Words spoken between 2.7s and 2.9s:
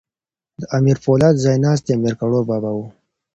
وو.